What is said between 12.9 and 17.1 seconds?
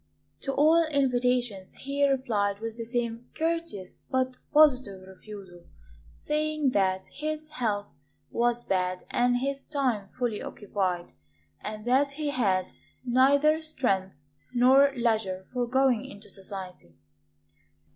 neither strength nor leisure for going into society.